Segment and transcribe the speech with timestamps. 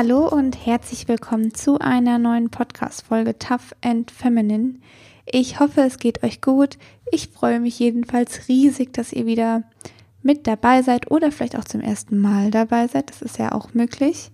[0.00, 4.74] Hallo und herzlich willkommen zu einer neuen Podcast-Folge Tough and Feminine.
[5.26, 6.78] Ich hoffe, es geht euch gut.
[7.10, 9.64] Ich freue mich jedenfalls riesig, dass ihr wieder
[10.22, 13.10] mit dabei seid oder vielleicht auch zum ersten Mal dabei seid.
[13.10, 14.30] Das ist ja auch möglich.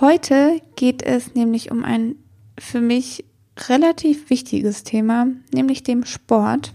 [0.00, 2.16] Heute geht es nämlich um ein
[2.58, 3.26] für mich
[3.68, 6.72] relativ wichtiges Thema, nämlich dem Sport.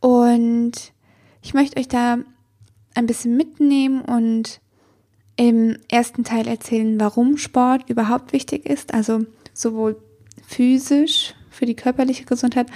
[0.00, 0.72] Und
[1.42, 2.16] ich möchte euch da
[2.94, 4.62] ein bisschen mitnehmen und
[5.38, 9.24] im ersten Teil erzählen, warum Sport überhaupt wichtig ist, also
[9.54, 9.96] sowohl
[10.46, 12.66] physisch für die körperliche Gesundheit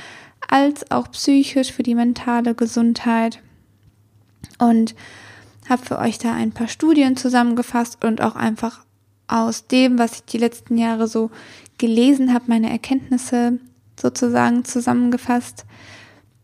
[0.49, 3.41] als auch psychisch für die mentale Gesundheit.
[4.59, 4.95] Und
[5.69, 8.85] habe für euch da ein paar Studien zusammengefasst und auch einfach
[9.27, 11.31] aus dem, was ich die letzten Jahre so
[11.79, 13.59] gelesen habe, meine Erkenntnisse
[14.01, 15.65] sozusagen zusammengefasst.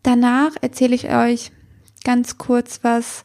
[0.03, 1.53] Danach erzähle ich euch
[2.03, 3.25] ganz kurz was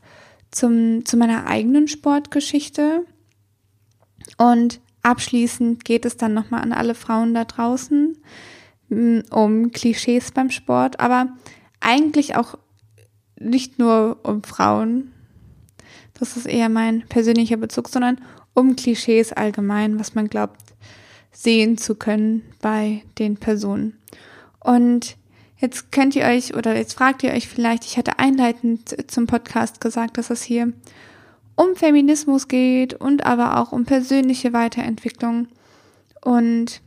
[0.54, 3.06] zum, zu meiner eigenen Sportgeschichte.
[4.38, 8.18] Und abschließend geht es dann nochmal an alle Frauen da draußen
[9.32, 11.30] um Klischees beim Sport, aber
[11.80, 12.58] eigentlich auch
[13.40, 15.12] nicht nur um Frauen.
[16.14, 18.22] Das ist eher mein persönlicher Bezug, sondern
[18.54, 20.60] um Klischees allgemein, was man glaubt
[21.32, 23.98] sehen zu können bei den Personen.
[24.60, 25.18] Und
[25.64, 29.80] Jetzt könnt ihr euch oder jetzt fragt ihr euch vielleicht, ich hatte einleitend zum Podcast
[29.80, 30.74] gesagt, dass es hier
[31.56, 35.48] um Feminismus geht und aber auch um persönliche Weiterentwicklung
[36.22, 36.82] und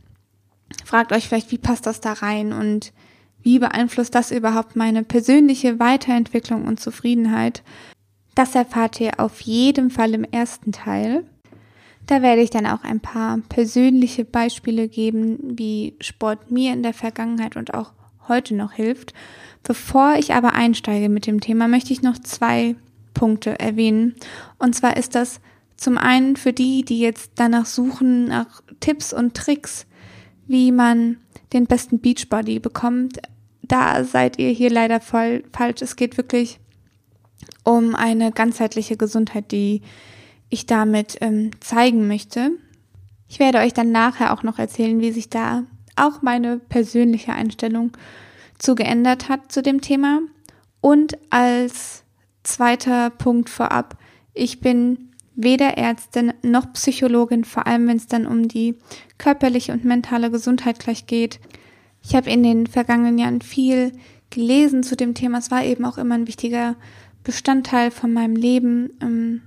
[0.85, 2.93] fragt euch vielleicht, wie passt das da rein und
[3.41, 7.63] wie beeinflusst das überhaupt meine persönliche Weiterentwicklung und Zufriedenheit?
[8.35, 11.23] Das erfahrt ihr auf jeden Fall im ersten Teil.
[12.05, 16.93] Da werde ich dann auch ein paar persönliche Beispiele geben, wie Sport mir in der
[16.93, 17.93] Vergangenheit und auch
[18.27, 19.13] heute noch hilft.
[19.63, 22.75] Bevor ich aber einsteige mit dem Thema, möchte ich noch zwei
[23.13, 24.15] Punkte erwähnen.
[24.59, 25.41] Und zwar ist das
[25.75, 29.85] zum einen für die, die jetzt danach suchen, nach Tipps und Tricks,
[30.47, 31.17] wie man
[31.53, 33.19] den besten Beachbody bekommt.
[33.61, 35.81] Da seid ihr hier leider voll falsch.
[35.81, 36.59] Es geht wirklich
[37.63, 39.81] um eine ganzheitliche Gesundheit, die
[40.49, 42.51] ich damit ähm, zeigen möchte.
[43.27, 45.63] Ich werde euch dann nachher auch noch erzählen, wie sich da
[45.95, 47.91] auch meine persönliche Einstellung
[48.57, 50.21] zu geändert hat zu dem Thema.
[50.81, 52.03] Und als
[52.43, 53.97] zweiter Punkt vorab,
[54.33, 58.75] ich bin weder Ärztin noch Psychologin, vor allem wenn es dann um die
[59.17, 61.39] körperliche und mentale Gesundheit gleich geht.
[62.03, 63.91] Ich habe in den vergangenen Jahren viel
[64.29, 65.37] gelesen zu dem Thema.
[65.37, 66.75] Es war eben auch immer ein wichtiger
[67.23, 68.91] Bestandteil von meinem Leben.
[69.01, 69.41] Ähm,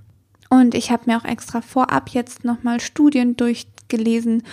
[0.49, 4.43] und ich habe mir auch extra vorab jetzt nochmal Studien durchgelesen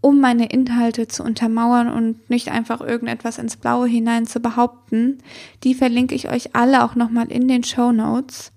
[0.00, 5.18] um meine Inhalte zu untermauern und nicht einfach irgendetwas ins Blaue hinein zu behaupten.
[5.64, 8.52] Die verlinke ich euch alle auch nochmal in den Show Notes.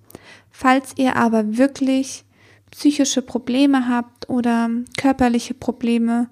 [0.51, 2.23] Falls ihr aber wirklich
[2.69, 6.29] psychische Probleme habt oder körperliche Probleme,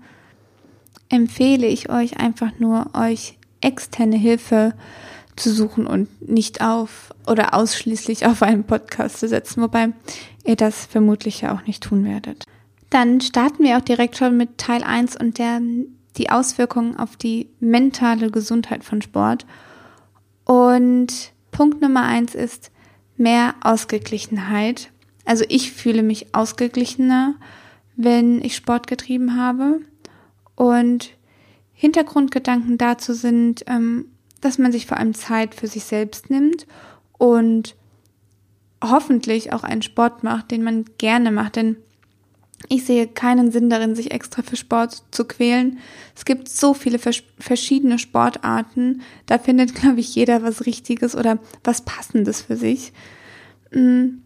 [1.09, 4.74] empfehle ich euch einfach nur, euch externe Hilfe
[5.36, 9.90] zu suchen und nicht auf oder ausschließlich auf einen Podcast zu setzen, wobei
[10.46, 12.46] ihr das vermutlich ja auch nicht tun werdet.
[12.90, 15.62] Dann starten wir auch direkt schon mit Teil 1 und der,
[16.18, 19.46] die Auswirkungen auf die mentale Gesundheit von Sport.
[20.46, 22.72] Und Punkt Nummer 1 ist
[23.18, 24.90] mehr Ausgeglichenheit.
[25.26, 27.36] Also ich fühle mich ausgeglichener,
[27.96, 29.82] wenn ich Sport getrieben habe.
[30.56, 31.12] Und
[31.74, 34.06] Hintergrundgedanken dazu sind, ähm,
[34.42, 36.66] dass man sich vor allem Zeit für sich selbst nimmt
[37.18, 37.76] und
[38.84, 41.58] hoffentlich auch einen Sport macht, den man gerne macht.
[41.58, 41.78] Denn
[42.68, 45.80] ich sehe keinen Sinn darin, sich extra für Sport zu quälen.
[46.16, 49.02] Es gibt so viele vers verschiedene Sportarten.
[49.25, 52.92] Da findet, glaube ich, jeder was Richtiges oder was Passendes für sich.
[53.72, 54.19] Mm.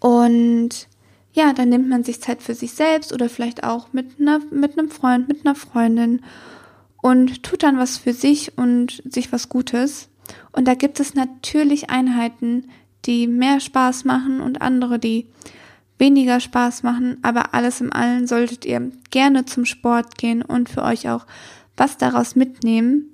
[0.00, 0.88] Und
[1.32, 4.76] ja, dann nimmt man sich Zeit für sich selbst oder vielleicht auch mit, einer, mit
[4.76, 6.22] einem Freund, mit einer Freundin
[7.00, 10.08] und tut dann was für sich und sich was Gutes.
[10.50, 12.68] Und da gibt es natürlich Einheiten,
[13.04, 15.26] die mehr Spaß machen und andere, die
[15.98, 20.82] weniger Spaß machen, aber alles im Allen solltet ihr gerne zum Sport gehen und für
[20.82, 21.26] euch auch
[21.76, 23.10] was daraus mitnehmen.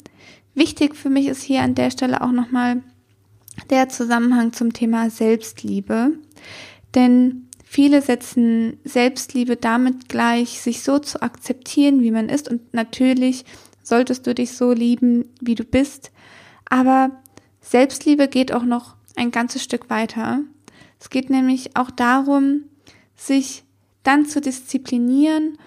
[0.54, 2.82] Wichtig für mich ist hier an der Stelle auch nochmal
[3.70, 6.12] der Zusammenhang zum Thema Selbstliebe,
[6.94, 13.44] denn viele setzen Selbstliebe damit gleich, sich so zu akzeptieren, wie man ist und natürlich
[13.82, 16.12] solltest du dich so lieben, wie du bist,
[16.69, 17.10] aber
[17.60, 20.40] Selbstliebe geht auch noch ein ganzes Stück weiter.
[21.00, 22.64] Es geht nämlich auch darum,
[23.16, 23.64] sich
[24.02, 25.58] dann zu disziplinieren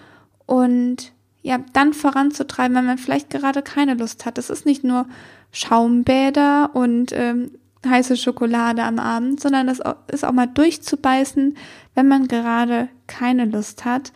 [0.46, 1.12] und
[1.42, 4.38] ja, dann voranzutreiben, wenn man vielleicht gerade keine Lust hat.
[4.38, 5.06] Es ist nicht nur
[5.52, 7.52] Schaumbäder und ähm,
[7.86, 11.56] heiße Schokolade am Abend, sondern das ist auch mal durchzubeißen,
[11.94, 14.12] wenn man gerade keine Lust hat.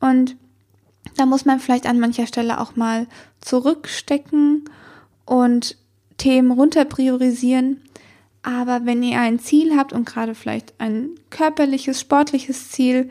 [0.00, 0.36] Und
[1.16, 3.06] da muss man vielleicht an mancher Stelle auch mal
[3.40, 4.64] zurückstecken
[5.24, 5.76] und
[6.18, 7.80] Themen runter priorisieren.
[8.46, 13.10] Aber wenn ihr ein Ziel habt und gerade vielleicht ein körperliches, sportliches Ziel,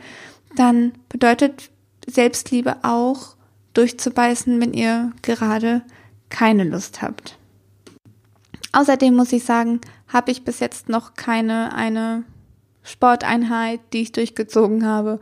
[0.55, 1.71] dann bedeutet
[2.07, 3.35] Selbstliebe auch
[3.73, 5.81] durchzubeißen, wenn ihr gerade
[6.29, 7.37] keine Lust habt.
[8.71, 12.23] Außerdem muss ich sagen, habe ich bis jetzt noch keine eine
[12.83, 15.19] Sporteinheit, die ich durchgezogen habe,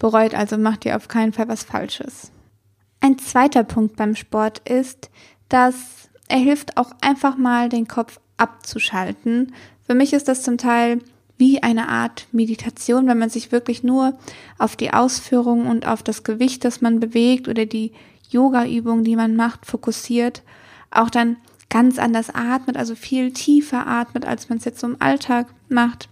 [0.00, 0.34] bereut.
[0.34, 2.32] Also macht ihr auf keinen Fall was Falsches.
[2.98, 5.08] Ein zweiter Punkt beim Sport ist,
[5.48, 9.54] dass er hilft auch einfach mal den Kopf abzuschalten.
[9.86, 10.98] Für mich ist das zum Teil
[11.38, 14.18] wie eine Art Meditation, wenn man sich wirklich nur
[14.58, 17.92] auf die Ausführung und auf das Gewicht, das man bewegt oder die
[18.30, 20.42] Yoga-Übung, die man macht, fokussiert,
[20.90, 21.36] auch dann
[21.70, 26.08] ganz anders atmet, also viel tiefer atmet, als man es jetzt so im Alltag macht.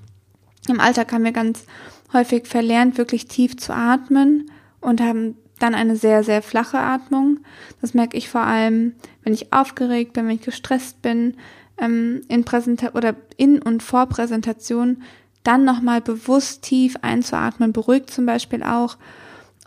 [0.68, 1.64] Im Alltag haben wir ganz
[2.12, 4.50] häufig verlernt, wirklich tief zu atmen
[4.80, 7.40] und haben dann eine sehr, sehr flache Atmung.
[7.80, 11.36] Das merke ich vor allem, wenn ich aufgeregt bin, wenn ich gestresst bin,
[11.80, 15.02] ähm, in Präsenta oder in und vor Präsentation,
[15.42, 18.98] dann nochmal bewusst tief einzuatmen, beruhigt zum Beispiel auch.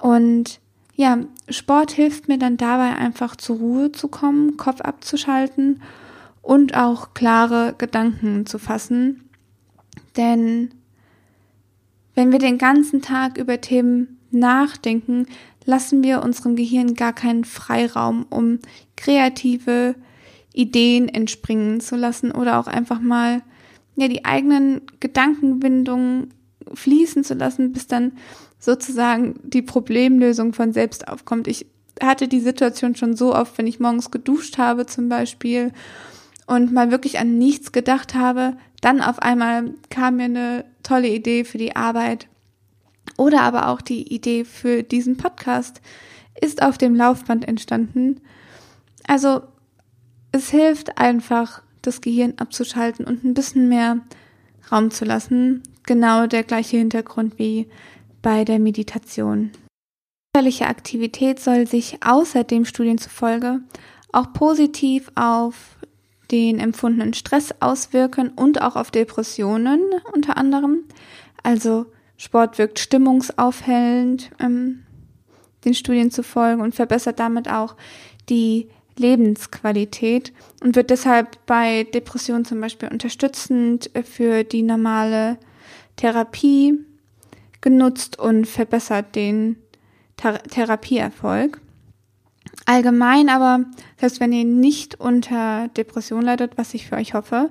[0.01, 0.59] Und
[0.95, 1.19] ja,
[1.49, 5.81] Sport hilft mir dann dabei einfach zur Ruhe zu kommen, Kopf abzuschalten
[6.41, 9.27] und auch klare Gedanken zu fassen.
[10.15, 10.73] Denn
[12.13, 15.25] wenn wir den ganzen Tag über Themen nachdenken,
[15.65, 18.59] lassen wir unserem Gehirn gar keinen Freiraum, um
[18.95, 19.95] kreative
[20.53, 23.41] Ideen entspringen zu lassen oder auch einfach mal
[23.95, 26.33] ja die eigenen Gedankenwindungen
[26.73, 28.13] fließen zu lassen, bis dann
[28.59, 31.47] sozusagen die Problemlösung von selbst aufkommt.
[31.47, 31.65] Ich
[32.01, 35.71] hatte die Situation schon so oft, wenn ich morgens geduscht habe zum Beispiel
[36.47, 41.43] und mal wirklich an nichts gedacht habe, dann auf einmal kam mir eine tolle Idee
[41.43, 42.27] für die Arbeit
[43.17, 45.81] oder aber auch die Idee für diesen Podcast
[46.39, 48.21] ist auf dem Laufband entstanden.
[49.07, 49.41] Also
[50.33, 53.99] es hilft einfach, das Gehirn abzuschalten und ein bisschen mehr
[54.71, 55.63] Raum zu lassen.
[55.83, 57.69] Genau der gleiche Hintergrund wie
[58.21, 59.51] bei der Meditation.
[60.33, 63.61] Körperliche Aktivität soll sich außerdem Studien zufolge
[64.11, 65.77] auch positiv auf
[66.31, 69.81] den empfundenen Stress auswirken und auch auf Depressionen
[70.13, 70.85] unter anderem.
[71.43, 71.87] Also
[72.17, 74.83] Sport wirkt stimmungsaufhellend, ähm,
[75.65, 77.75] den Studien zufolge und verbessert damit auch
[78.29, 85.37] die Lebensqualität und wird deshalb bei Depressionen zum Beispiel unterstützend für die normale
[85.95, 86.79] Therapie
[87.61, 89.57] genutzt und verbessert den
[90.17, 91.59] Thera Therapieerfolg.
[92.65, 93.65] Allgemein aber,
[93.97, 97.49] selbst wenn ihr nicht unter Depression leidet, was ich für euch hoffe,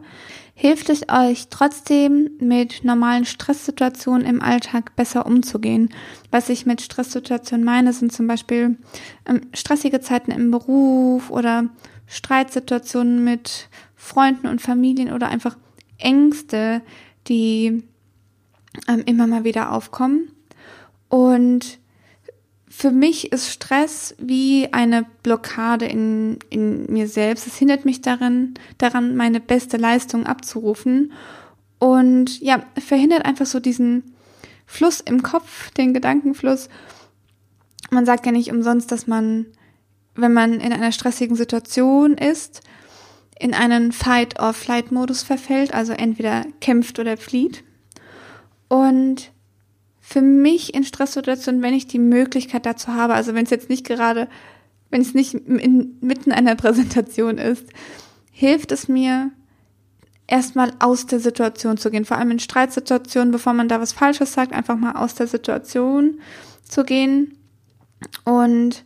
[0.54, 5.90] hilft es euch trotzdem mit normalen Stresssituationen im Alltag besser umzugehen.
[6.30, 8.78] Was ich mit Stresssituationen meine, sind zum Beispiel
[9.26, 11.68] ähm, stressige Zeiten im Beruf oder
[12.06, 15.56] Streitsituationen mit Freunden und Familien oder einfach
[15.98, 16.82] Ängste,
[17.28, 17.82] die
[18.88, 20.30] ähm, immer mal wieder aufkommen.
[21.08, 21.78] Und
[22.74, 27.46] für mich ist Stress wie eine Blockade in, in mir selbst.
[27.46, 31.12] Es hindert mich daran, daran, meine beste Leistung abzurufen.
[31.78, 34.14] Und ja, verhindert einfach so diesen
[34.64, 36.70] Fluss im Kopf, den Gedankenfluss.
[37.90, 39.46] Man sagt ja nicht umsonst, dass man,
[40.14, 42.62] wenn man in einer stressigen Situation ist,
[43.38, 47.64] in einen Fight-or-Flight-Modus verfällt, also entweder kämpft oder flieht.
[48.68, 49.31] Und
[50.12, 53.86] für mich in Stresssituationen, wenn ich die Möglichkeit dazu habe, also wenn es jetzt nicht
[53.86, 54.28] gerade,
[54.90, 57.64] wenn es nicht in, mitten einer Präsentation ist,
[58.30, 59.30] hilft es mir,
[60.26, 62.04] erstmal aus der Situation zu gehen.
[62.04, 66.20] Vor allem in Streitsituationen, bevor man da was Falsches sagt, einfach mal aus der Situation
[66.62, 67.36] zu gehen
[68.24, 68.84] und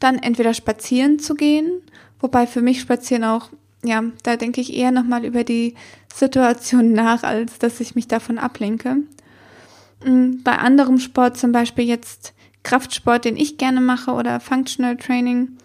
[0.00, 1.80] dann entweder spazieren zu gehen,
[2.20, 3.50] wobei für mich spazieren auch,
[3.84, 5.74] ja, da denke ich eher nochmal über die
[6.12, 8.98] Situation nach, als dass ich mich davon ablenke.
[10.04, 15.56] Mm, bei anderem Sport, zum Beispiel jetzt Kraftsport, den ich gerne mache oder Functional Training,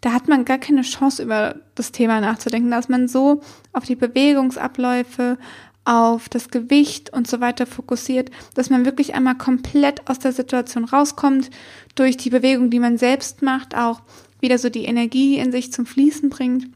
[0.00, 2.70] da hat man gar keine Chance über das Thema nachzudenken.
[2.70, 5.38] Da ist man so auf die Bewegungsabläufe,
[5.84, 10.84] auf das Gewicht und so weiter fokussiert, dass man wirklich einmal komplett aus der Situation
[10.84, 11.50] rauskommt,
[11.94, 14.00] durch die Bewegung, die man selbst macht, auch
[14.40, 16.66] wieder so die Energie in sich zum Fließen bringt.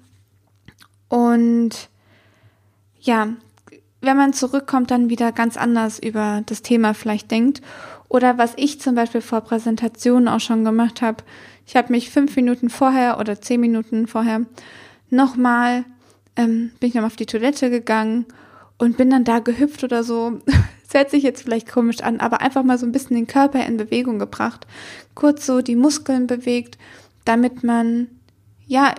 [1.08, 1.88] Und
[3.00, 3.34] ja,
[4.00, 7.60] wenn man zurückkommt, dann wieder ganz anders über das Thema vielleicht denkt.
[8.08, 11.22] Oder was ich zum Beispiel vor Präsentationen auch schon gemacht habe,
[11.66, 14.46] ich habe mich fünf Minuten vorher oder zehn Minuten vorher
[15.10, 15.84] nochmal,
[16.36, 18.26] ähm, bin ich nochmal auf die Toilette gegangen
[18.78, 20.40] und bin dann da gehüpft oder so.
[20.92, 23.64] Das hört sich jetzt vielleicht komisch an, aber einfach mal so ein bisschen den Körper
[23.64, 24.66] in Bewegung gebracht.
[25.14, 26.78] Kurz so die Muskeln bewegt,
[27.24, 28.08] damit man,
[28.66, 28.92] ja,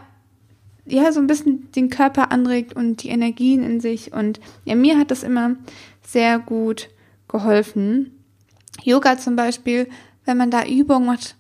[0.92, 4.14] ja, so ein bisschen den Körper anregt und die Energien in sich.
[4.14, 5.56] Und ja, mir hat das immer
[6.06, 6.90] sehr gut
[7.28, 8.12] geholfen.
[8.84, 9.88] Yoga zum Beispiel,
[10.26, 11.36] wenn man da Übungen macht,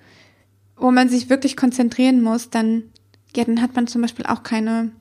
[0.77, 2.83] wo man sich wirklich konzentrieren muss, dann,
[3.35, 4.91] ja, dann hat man zum Beispiel auch keine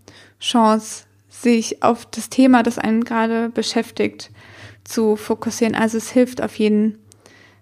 [0.41, 4.31] Chance, sich auf das Thema, das einen gerade beschäftigt,
[4.83, 5.77] zu fokussieren.
[5.77, 6.99] Also es hilft auf jeden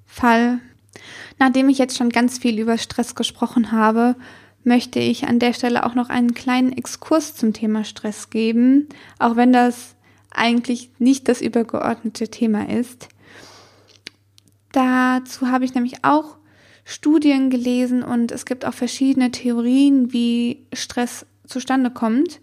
[0.06, 0.60] Fall.
[1.38, 4.16] Nachdem ich jetzt schon ganz viel über Stress gesprochen habe,
[4.64, 8.88] möchte ich an der Stelle auch noch einen kleinen Exkurs zum Thema Stress geben,
[9.18, 9.96] auch wenn das
[10.30, 13.08] eigentlich nicht das übergeordnete Thema ist.
[14.72, 16.36] Dazu habe ich nämlich auch
[16.84, 22.40] Studien gelesen und es gibt auch verschiedene Theorien, wie Stress zustande kommt.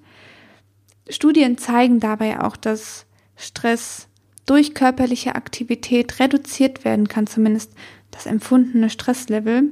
[1.10, 3.06] Studien zeigen dabei auch, dass
[3.36, 4.08] Stress
[4.46, 7.74] durch körperliche Aktivität reduziert werden kann, zumindest
[8.12, 9.70] das empfundene Stresslevel.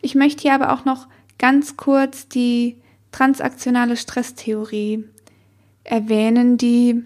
[0.00, 1.08] Ich möchte hier aber auch noch
[1.38, 2.76] ganz kurz die
[3.10, 5.04] transaktionale Stresstheorie
[5.84, 7.02] erwähnen, die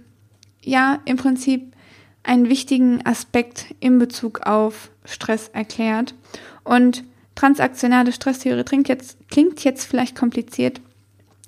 [0.62, 1.72] ja im Prinzip
[2.22, 6.14] einen wichtigen Aspekt in Bezug auf Stress erklärt.
[6.64, 7.04] Und
[7.34, 10.80] transaktionale Stresstheorie klingt jetzt, klingt jetzt vielleicht kompliziert,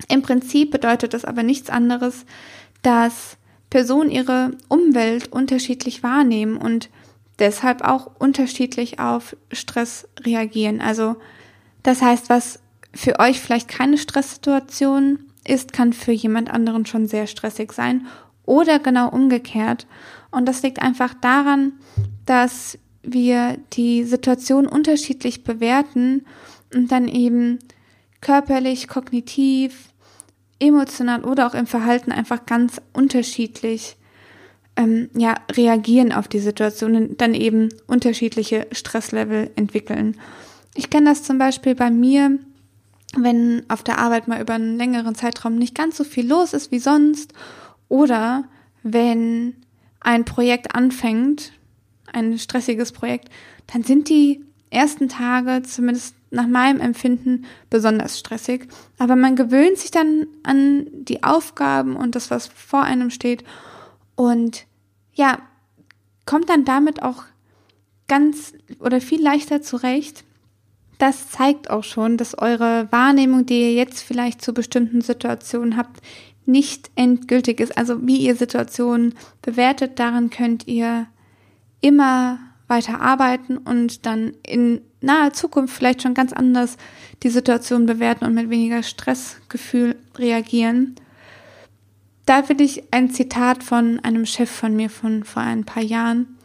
[0.06, 2.24] im Prinzip bedeutet das aber nichts anderes,
[2.82, 3.36] dass
[3.70, 6.88] Personen ihre Umwelt unterschiedlich wahrnehmen und
[7.38, 10.80] deshalb auch unterschiedlich auf Stress reagieren.
[10.80, 11.16] Also
[11.82, 12.60] das heißt, was
[12.98, 18.08] für euch vielleicht keine Stresssituation ist, kann für jemand anderen schon sehr stressig sein
[18.44, 19.86] oder genau umgekehrt.
[20.32, 21.74] Und das liegt einfach daran,
[22.26, 26.26] dass wir die Situation unterschiedlich bewerten
[26.74, 27.60] und dann eben
[28.20, 29.90] körperlich, kognitiv,
[30.58, 33.96] emotional oder auch im Verhalten einfach ganz unterschiedlich
[34.74, 40.16] ähm, ja, reagieren auf die Situation und dann eben unterschiedliche Stresslevel entwickeln.
[40.74, 42.40] Ich kenne das zum Beispiel bei mir,
[43.16, 46.70] wenn auf der Arbeit mal über einen längeren Zeitraum nicht ganz so viel los ist
[46.70, 47.32] wie sonst
[47.88, 48.44] oder
[48.82, 49.56] wenn
[50.00, 51.52] ein Projekt anfängt,
[52.12, 53.28] ein stressiges Projekt,
[53.66, 58.68] dann sind die ersten Tage, zumindest nach meinem Empfinden, besonders stressig.
[58.98, 63.44] Aber man gewöhnt sich dann an die Aufgaben und das, was vor einem steht.
[64.14, 64.66] Und
[65.14, 65.38] ja,
[66.26, 67.24] kommt dann damit auch
[68.08, 70.24] ganz oder viel leichter zurecht.
[70.98, 76.00] Das zeigt auch schon, dass eure Wahrnehmung, die ihr jetzt vielleicht zu bestimmten Situationen habt,
[76.44, 77.78] nicht endgültig ist.
[77.78, 81.06] Also wie ihr Situationen bewertet, daran könnt ihr
[81.80, 86.76] immer weiter arbeiten und dann in naher Zukunft vielleicht schon ganz anders
[87.22, 90.96] die Situation bewerten und mit weniger Stressgefühl reagieren.
[92.26, 96.36] Da will ich ein Zitat von einem Chef von mir von vor ein paar Jahren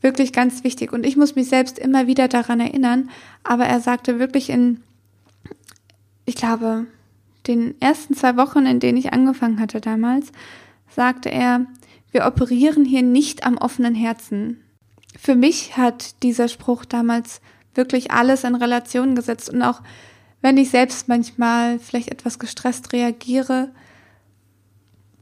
[0.00, 3.10] wirklich ganz wichtig und ich muss mich selbst immer wieder daran erinnern,
[3.42, 4.80] aber er sagte wirklich in,
[6.24, 6.86] ich glaube,
[7.46, 10.30] den ersten zwei Wochen, in denen ich angefangen hatte damals,
[10.88, 11.66] sagte er,
[12.12, 14.62] wir operieren hier nicht am offenen Herzen.
[15.18, 17.40] Für mich hat dieser Spruch damals
[17.74, 19.82] wirklich alles in Relation gesetzt und auch
[20.40, 23.70] wenn ich selbst manchmal vielleicht etwas gestresst reagiere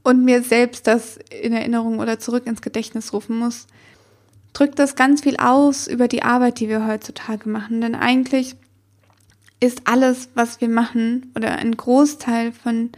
[0.03, 3.67] und mir selbst das in Erinnerung oder zurück ins Gedächtnis rufen muss,
[4.57, 7.83] drückt das ganz viel aus über die Arbeit, die wir heutzutage machen.
[7.83, 8.57] Denn eigentlich
[9.61, 12.91] ist alles, was wir machen oder ein Großteil von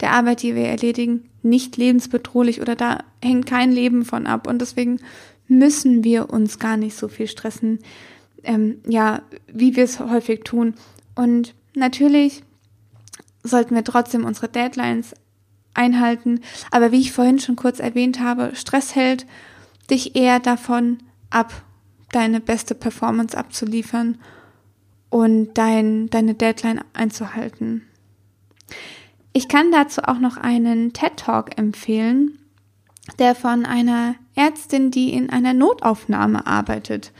[0.00, 4.48] der Arbeit, die wir erledigen, nicht lebensbedrohlich oder da hängt kein Leben von ab.
[4.48, 4.98] Und deswegen
[5.46, 7.78] müssen wir uns gar nicht so viel stressen,
[8.42, 10.74] ähm, ja, wie wir es häufig tun.
[11.14, 12.42] Und natürlich
[13.44, 15.14] sollten wir trotzdem unsere Deadlines
[15.74, 16.40] einhalten.
[16.72, 19.26] Aber wie ich vorhin schon kurz erwähnt habe, Stress hält
[19.90, 20.98] dich eher davon
[21.30, 21.62] ab,
[22.12, 24.18] deine beste Performance abzuliefern
[25.10, 27.86] und dein, deine Deadline einzuhalten.
[29.32, 32.38] Ich kann dazu auch noch einen TED Talk empfehlen,
[33.18, 37.12] der von einer Ärztin, die in einer Notaufnahme arbeitet,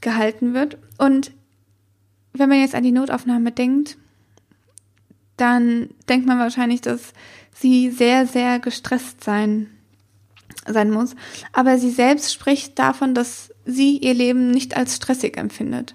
[0.00, 0.78] gehalten wird.
[0.98, 1.32] Und
[2.32, 3.96] wenn man jetzt an die Notaufnahme denkt,
[5.36, 7.12] dann denkt man wahrscheinlich, dass
[7.54, 9.68] sie sehr, sehr gestresst sein,
[10.72, 11.14] sein muss.
[11.52, 15.94] Aber sie selbst spricht davon, dass sie ihr Leben nicht als stressig empfindet.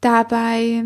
[0.00, 0.84] Dabei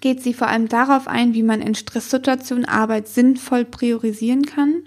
[0.00, 4.82] geht sie vor allem darauf ein, wie man in Stresssituationen Arbeit sinnvoll priorisieren kann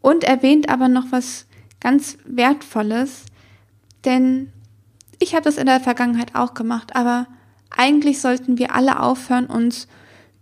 [0.00, 1.46] und erwähnt aber noch was
[1.78, 3.22] ganz Wertvolles,
[4.04, 4.52] denn
[5.18, 7.26] ich habe das in der Vergangenheit auch gemacht, aber
[7.70, 9.86] eigentlich sollten wir alle aufhören, uns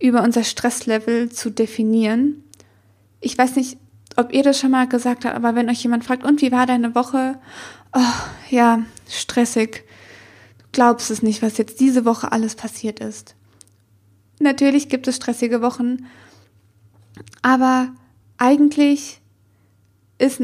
[0.01, 2.45] über unser Stresslevel zu definieren.
[3.21, 3.79] Ich weiß nicht,
[4.19, 6.67] ob ihr das schon mal gesagt habt, aber wenn euch jemand fragt, und wie war
[6.67, 7.39] deine Woche?
[7.93, 8.01] Oh,
[8.51, 9.85] ja, stressig.
[10.59, 13.37] Du glaubst es nicht, was jetzt diese Woche alles passiert ist.
[14.41, 16.07] Natürlich gibt es stressige Wochen,
[17.43, 17.93] aber
[18.39, 19.21] eigentlich
[20.19, 20.43] ist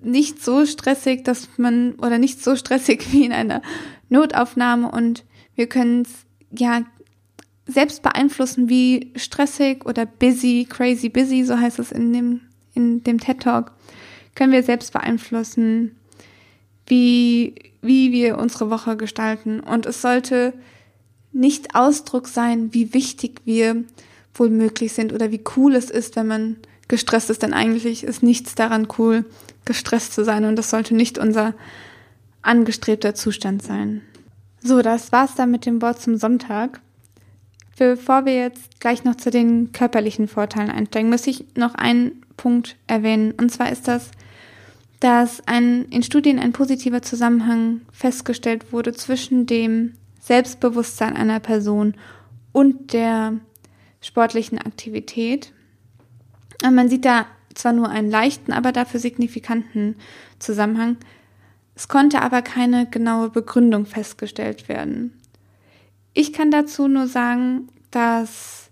[0.00, 3.60] nicht so stressig, dass man, oder nicht so stressig wie in einer
[4.08, 5.24] Notaufnahme und
[5.56, 6.10] wir können es
[6.56, 6.84] ja
[7.66, 12.40] selbst beeinflussen, wie stressig oder busy, crazy busy, so heißt es in dem,
[12.74, 13.72] in dem TED Talk,
[14.34, 15.96] können wir selbst beeinflussen,
[16.86, 19.60] wie, wie wir unsere Woche gestalten.
[19.60, 20.52] Und es sollte
[21.32, 23.84] nicht Ausdruck sein, wie wichtig wir
[24.34, 26.56] wohl möglich sind oder wie cool es ist, wenn man
[26.88, 29.24] gestresst ist, denn eigentlich ist nichts daran cool,
[29.64, 31.54] gestresst zu sein und das sollte nicht unser
[32.42, 34.02] angestrebter Zustand sein.
[34.62, 36.80] So, das war's dann mit dem Wort zum Sonntag.
[37.76, 42.76] Bevor wir jetzt gleich noch zu den körperlichen Vorteilen einsteigen, muss ich noch einen Punkt
[42.86, 43.32] erwähnen.
[43.32, 44.10] Und zwar ist das,
[45.00, 51.94] dass ein, in Studien ein positiver Zusammenhang festgestellt wurde zwischen dem Selbstbewusstsein einer Person
[52.52, 53.34] und der
[54.00, 55.52] sportlichen Aktivität.
[56.64, 59.96] Und man sieht da zwar nur einen leichten, aber dafür signifikanten
[60.38, 60.96] Zusammenhang.
[61.74, 65.12] Es konnte aber keine genaue Begründung festgestellt werden.
[66.14, 68.70] Ich kann dazu nur sagen, dass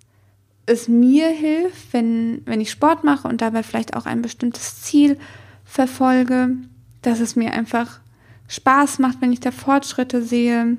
[0.65, 5.19] es mir hilft, wenn, wenn ich Sport mache und dabei vielleicht auch ein bestimmtes Ziel
[5.65, 6.57] verfolge,
[7.03, 8.01] dass es mir einfach
[8.47, 10.77] Spaß macht, wenn ich da Fortschritte sehe.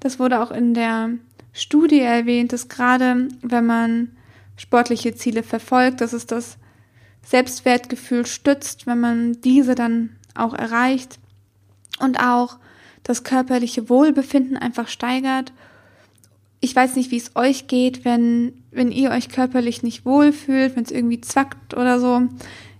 [0.00, 1.10] Das wurde auch in der
[1.52, 4.12] Studie erwähnt, dass gerade wenn man
[4.56, 6.56] sportliche Ziele verfolgt, dass es das
[7.22, 11.18] Selbstwertgefühl stützt, wenn man diese dann auch erreicht
[11.98, 12.58] und auch
[13.02, 15.52] das körperliche Wohlbefinden einfach steigert
[16.60, 20.84] ich weiß nicht, wie es euch geht, wenn, wenn ihr euch körperlich nicht wohlfühlt, wenn
[20.84, 22.22] es irgendwie zackt oder so.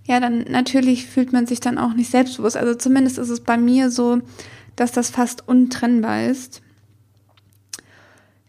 [0.05, 2.57] Ja, dann natürlich fühlt man sich dann auch nicht selbstbewusst.
[2.57, 4.21] Also zumindest ist es bei mir so,
[4.75, 6.61] dass das fast untrennbar ist.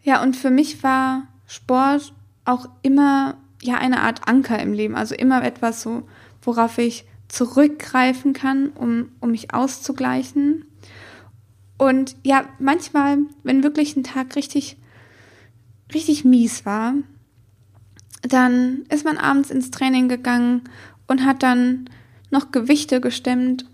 [0.03, 2.13] Ja, und für mich war Sport
[2.45, 6.03] auch immer ja eine Art Anker im Leben, also immer etwas so,
[6.41, 10.65] worauf ich zurückgreifen kann, um, um mich auszugleichen.
[11.77, 14.77] Und ja, manchmal, wenn wirklich ein Tag richtig
[15.93, 16.93] richtig mies war,
[18.21, 20.61] dann ist man abends ins Training gegangen
[21.07, 21.89] und hat dann
[22.29, 23.65] noch Gewichte gestemmt.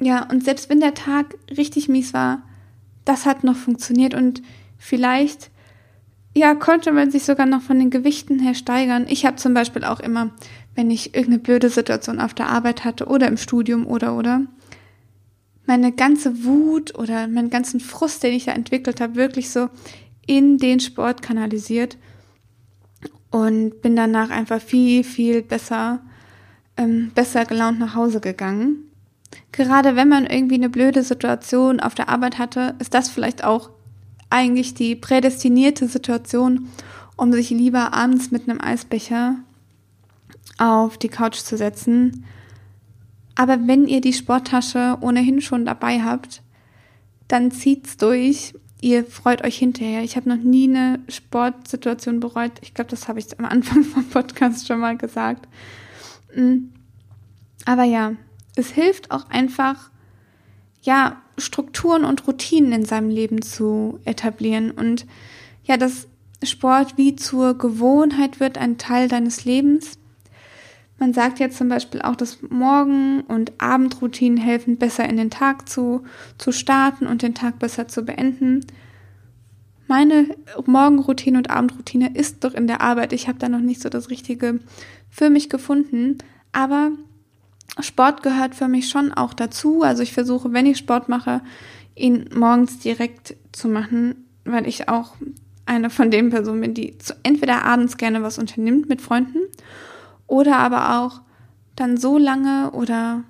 [0.00, 2.42] Ja, und selbst wenn der Tag richtig mies war,
[3.04, 4.42] das hat noch funktioniert und
[4.78, 5.50] vielleicht,
[6.34, 9.06] ja, konnte man sich sogar noch von den Gewichten her steigern.
[9.08, 10.30] Ich habe zum Beispiel auch immer,
[10.74, 14.42] wenn ich irgendeine blöde Situation auf der Arbeit hatte oder im Studium oder oder,
[15.66, 19.68] meine ganze Wut oder meinen ganzen Frust, den ich da entwickelt habe, wirklich so
[20.26, 21.96] in den Sport kanalisiert
[23.30, 26.00] und bin danach einfach viel, viel besser,
[26.76, 28.84] ähm, besser gelaunt nach Hause gegangen.
[29.50, 33.70] Gerade wenn man irgendwie eine blöde Situation auf der Arbeit hatte, ist das vielleicht auch
[34.30, 36.68] eigentlich die prädestinierte Situation,
[37.16, 39.36] um sich lieber abends mit einem Eisbecher
[40.58, 42.24] auf die Couch zu setzen.
[43.34, 46.42] Aber wenn ihr die Sporttasche ohnehin schon dabei habt,
[47.28, 50.02] dann zieht's durch ihr freut euch hinterher.
[50.02, 52.52] Ich habe noch nie eine Sportsituation bereut.
[52.60, 55.48] Ich glaube, das habe ich am Anfang vom Podcast schon mal gesagt.
[56.36, 56.68] Mm.
[57.64, 58.14] Aber ja,
[58.56, 59.90] es hilft auch einfach,
[60.82, 65.06] ja, Strukturen und Routinen in seinem Leben zu etablieren und
[65.64, 66.08] ja, dass
[66.42, 69.98] Sport wie zur Gewohnheit wird, ein Teil deines Lebens.
[71.02, 75.68] Man sagt jetzt zum Beispiel auch, dass Morgen- und Abendroutinen helfen, besser in den Tag
[75.68, 76.04] zu,
[76.38, 78.64] zu starten und den Tag besser zu beenden.
[79.88, 80.28] Meine
[80.64, 83.12] Morgenroutine und Abendroutine ist doch in der Arbeit.
[83.12, 84.60] Ich habe da noch nicht so das Richtige
[85.10, 86.18] für mich gefunden.
[86.52, 86.92] Aber
[87.80, 89.82] Sport gehört für mich schon auch dazu.
[89.82, 91.40] Also ich versuche, wenn ich Sport mache,
[91.96, 95.16] ihn morgens direkt zu machen, weil ich auch
[95.66, 99.40] eine von den Personen bin, die entweder abends gerne was unternimmt mit Freunden
[100.32, 101.20] oder aber auch
[101.76, 103.22] dann so lange oder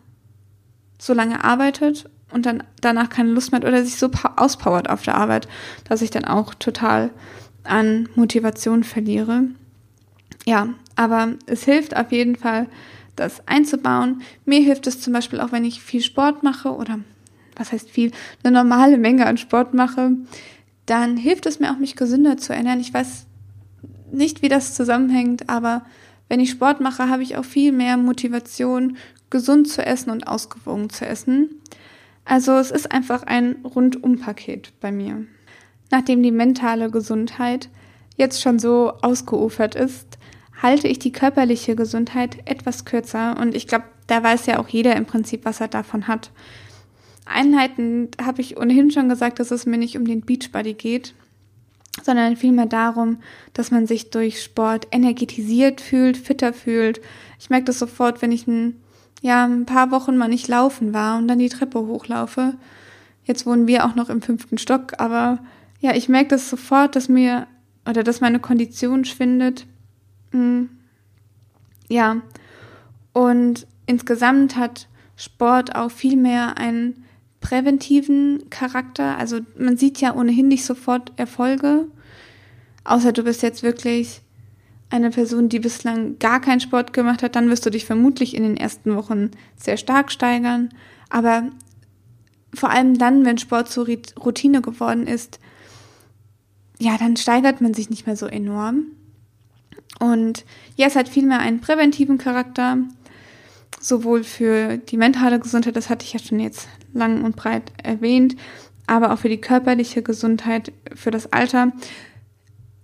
[1.01, 5.03] so lange arbeitet und dann danach keine Lust mehr hat oder sich so auspowert auf
[5.03, 5.49] der Arbeit,
[5.89, 7.11] dass ich dann auch total
[7.65, 9.47] an Motivation verliere.
[10.47, 12.69] Ja, aber es hilft auf jeden Fall,
[13.17, 14.23] das einzubauen.
[14.45, 17.01] Mir hilft es zum Beispiel auch, wenn ich viel Sport mache oder
[17.57, 18.13] was heißt viel,
[18.45, 20.13] eine normale Menge an Sport mache,
[20.87, 22.81] dann hilft es mir auch, mich gesünder zu ernähren.
[22.81, 23.27] Ich weiß
[24.13, 25.83] nicht, wie das zusammenhängt, aber
[26.29, 28.97] wenn ich Sport mache, habe ich auch viel mehr Motivation,
[29.31, 31.61] gesund zu essen und ausgewogen zu essen.
[32.25, 35.25] Also es ist einfach ein Rundumpaket bei mir.
[35.91, 37.69] Nachdem die mentale Gesundheit
[38.17, 40.19] jetzt schon so ausgeufert ist,
[40.63, 43.37] halte ich die körperliche Gesundheit etwas kürzer.
[43.39, 46.31] Und ich glaube, da weiß ja auch jeder im Prinzip, was er davon hat.
[47.25, 51.15] Einheiten habe ich ohnehin schon gesagt, dass es mir nicht um den Beachbody geht,
[52.01, 53.19] sondern vielmehr darum,
[53.53, 57.01] dass man sich durch Sport energetisiert fühlt, fitter fühlt.
[57.39, 58.81] Ich merke das sofort, wenn ich ein,
[59.21, 62.55] ja, ein paar Wochen mal nicht laufen war und dann die Treppe hochlaufe.
[63.25, 65.39] Jetzt wohnen wir auch noch im fünften Stock, aber
[65.81, 67.47] ja, ich merke das sofort, dass mir
[67.89, 69.67] oder dass meine Kondition schwindet.
[70.31, 70.71] Hm.
[71.89, 72.23] Ja,
[73.13, 77.05] und insgesamt hat Sport auch viel mehr einen
[77.43, 79.19] präventiven Charakter.
[79.19, 81.87] Also man sieht ja ohnehin nicht sofort Erfolge,
[82.85, 84.23] außer du bist jetzt wirklich
[84.89, 88.43] eine Person, die bislang gar keinen Sport gemacht hat, dann wirst du dich vermutlich in
[88.43, 90.69] den ersten Wochen sehr stark steigern.
[91.09, 91.45] Aber
[92.55, 93.89] vor allem dann, wenn Sport zur
[94.23, 95.41] Routine geworden ist,
[96.79, 98.87] ja, dann steigert man sich nicht mehr so enorm.
[99.99, 100.45] Und
[100.77, 102.79] ja, es hat vielmehr einen präventiven Charakter,
[103.81, 108.37] sowohl für die mentale Gesundheit, das hatte ich ja schon jetzt lang und breit erwähnt,
[108.87, 111.73] aber auch für die körperliche Gesundheit, für das Alter.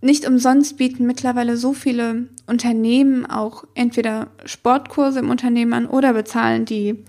[0.00, 6.64] Nicht umsonst bieten mittlerweile so viele Unternehmen auch entweder Sportkurse im Unternehmen an oder bezahlen
[6.64, 7.04] die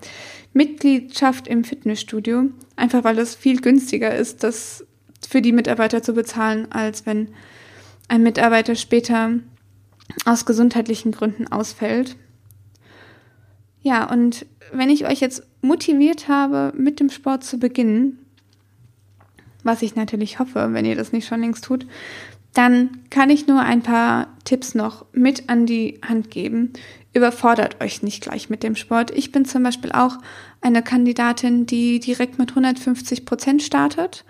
[0.54, 4.86] Mitgliedschaft im Fitnessstudio, einfach weil es viel günstiger ist, das
[5.28, 7.30] für die Mitarbeiter zu bezahlen, als wenn
[8.08, 9.32] ein Mitarbeiter später
[10.26, 12.16] aus gesundheitlichen Gründen ausfällt.
[13.82, 18.20] Ja, und wenn ich euch jetzt motiviert habe, mit dem Sport zu beginnen,
[19.64, 21.86] was ich natürlich hoffe, wenn ihr das nicht schon längst tut,
[22.54, 26.74] dann kann ich nur ein paar Tipps noch mit an die Hand geben.
[27.14, 29.12] Überfordert euch nicht gleich mit dem Sport.
[29.12, 30.18] Ich bin zum Beispiel auch
[30.62, 34.26] eine Kandidatin, die direkt mit 150 Prozent startet,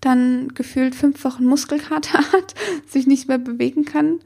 [0.00, 2.54] dann gefühlt fünf Wochen Muskelkater hat,
[2.86, 4.20] sich nicht mehr bewegen kann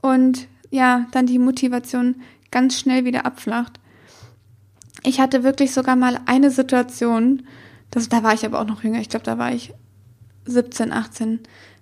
[0.00, 2.16] und ja, dann die Motivation
[2.50, 3.80] ganz schnell wieder abflacht.
[5.02, 7.44] Ich hatte wirklich sogar mal eine Situation,
[7.90, 9.72] das, da war ich aber auch noch jünger, ich glaube, da war ich
[10.46, 11.40] 17, 18.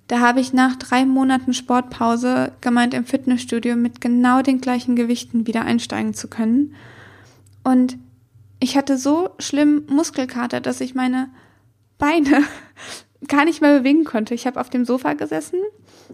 [0.09, 5.47] Da habe ich nach drei Monaten Sportpause gemeint, im Fitnessstudio mit genau den gleichen Gewichten
[5.47, 6.75] wieder einsteigen zu können.
[7.65, 7.99] Und
[8.61, 11.29] ich hatte so schlimm Muskelkater, dass ich meine
[11.99, 12.45] Beine
[13.29, 14.35] gar nicht mehr bewegen konnte.
[14.35, 15.59] Ich habe auf dem Sofa gesessen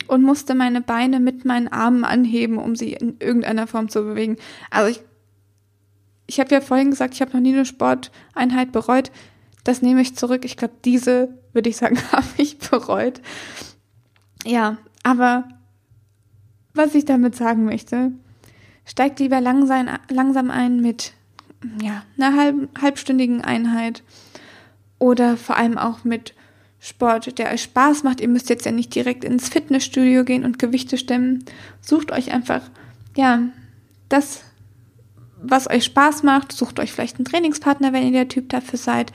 [0.07, 4.37] und musste meine Beine mit meinen Armen anheben, um sie in irgendeiner Form zu bewegen.
[4.71, 5.01] Also ich
[6.33, 9.13] ich habe ja vorhin gesagt, ich habe noch nie eine Sporteinheit bereut.
[9.65, 10.47] Das nehme ich zurück.
[10.47, 13.21] Ich glaube, diese, würde ich sagen, habe ich bereut.
[14.47, 15.45] Ja, aber
[16.73, 18.13] was ich damit sagen möchte,
[18.87, 21.13] steigt lieber langsam, langsam ein mit
[21.83, 24.03] ja, einer halb, halbstündigen Einheit
[24.99, 26.35] oder vor allem auch mit
[26.81, 28.23] Sport, der euch Spaß macht.
[28.23, 31.45] Ihr müsst jetzt ja nicht direkt ins Fitnessstudio gehen und Gewichte stemmen.
[31.83, 32.63] Sucht euch einfach,
[33.17, 33.43] ja,
[34.09, 34.45] das,
[35.43, 36.53] was euch Spaß macht.
[36.53, 39.13] Sucht euch vielleicht einen Trainingspartner, wenn ihr der Typ dafür seid.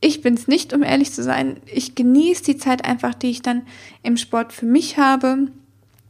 [0.00, 1.56] Ich bin es nicht, um ehrlich zu sein.
[1.66, 3.62] Ich genieße die Zeit einfach, die ich dann
[4.02, 5.48] im Sport für mich habe.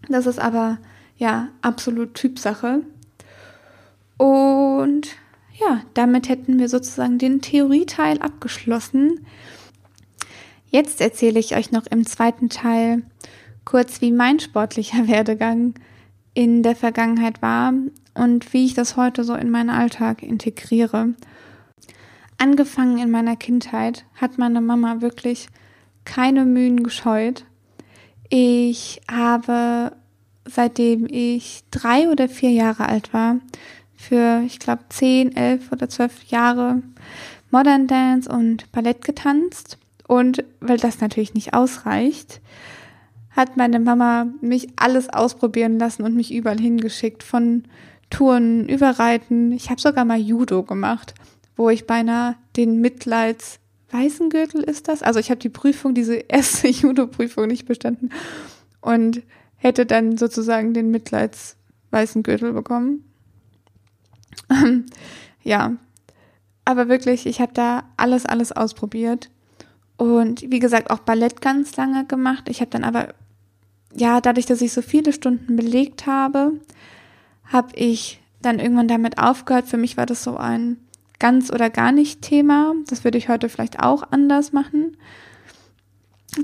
[0.09, 0.79] Das ist aber
[1.17, 2.83] ja absolut Typsache.
[4.17, 5.09] Und
[5.61, 9.25] ja, damit hätten wir sozusagen den Theorieteil abgeschlossen.
[10.71, 13.05] Jetzt erzähle ich euch noch im zweiten Teil
[13.65, 15.75] kurz, wie mein sportlicher Werdegang
[16.35, 17.73] in der Vergangenheit war
[18.15, 21.15] und wie ich das heute so in meinen Alltag integriere.
[22.39, 25.49] Angefangen in meiner Kindheit hat meine Mama wirklich
[26.05, 27.45] keine Mühen gescheut.
[28.29, 29.93] Ich habe,
[30.45, 33.37] seitdem ich drei oder vier Jahre alt war,
[33.97, 36.83] für, ich glaube, zehn, elf oder zwölf Jahre
[37.51, 39.79] Modern Dance und Ballett getanzt.
[40.07, 42.41] Und weil das natürlich nicht ausreicht,
[43.31, 47.65] hat meine Mama mich alles ausprobieren lassen und mich überall hingeschickt, von
[48.15, 49.51] Touren, Überreiten.
[49.51, 51.15] Ich habe sogar mal Judo gemacht,
[51.57, 53.59] wo ich beinahe den Mitleids
[53.91, 55.03] weißen Gürtel ist das.
[55.03, 58.11] Also ich habe die Prüfung, diese erste Judo-Prüfung nicht bestanden
[58.81, 59.23] und
[59.57, 61.57] hätte dann sozusagen den Mitleids
[61.91, 63.05] weißen Gürtel bekommen.
[65.43, 65.77] ja,
[66.65, 69.29] aber wirklich, ich habe da alles, alles ausprobiert.
[69.97, 72.49] Und wie gesagt, auch Ballett ganz lange gemacht.
[72.49, 73.09] Ich habe dann aber,
[73.93, 76.53] ja, dadurch, dass ich so viele Stunden belegt habe,
[77.45, 79.67] habe ich dann irgendwann damit aufgehört.
[79.67, 80.79] Für mich war das so ein
[81.19, 82.75] ganz oder gar nicht Thema.
[82.89, 84.97] Das würde ich heute vielleicht auch anders machen.